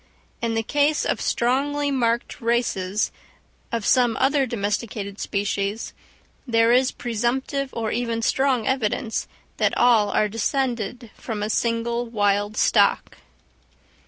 [0.41, 3.11] In the case of strongly marked races
[3.71, 5.93] of some other domesticated species,
[6.47, 9.27] there is presumptive or even strong evidence
[9.57, 13.19] that all are descended from a single wild stock.